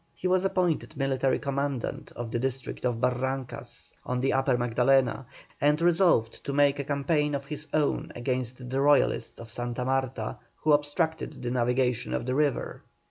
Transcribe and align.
He 0.15 0.27
was 0.27 0.43
appointed 0.43 0.97
military 0.97 1.37
commandant 1.37 2.11
of 2.15 2.31
the 2.31 2.39
district 2.39 2.85
of 2.87 2.99
Barrancas, 2.99 3.93
on 4.03 4.19
the 4.19 4.33
Upper 4.33 4.57
Magdalena, 4.57 5.27
and 5.61 5.79
resolved 5.79 6.43
to 6.43 6.51
make 6.53 6.79
a 6.79 6.83
campaign 6.83 7.35
of 7.35 7.45
his 7.45 7.67
own 7.71 8.11
against 8.15 8.67
the 8.71 8.81
Royalists 8.81 9.39
of 9.39 9.51
Santa 9.51 9.85
Marta, 9.85 10.37
who 10.61 10.71
obstructed 10.73 11.43
the 11.43 11.51
navigation 11.51 12.15
of 12.15 12.25
the 12.25 12.33
river. 12.33 12.81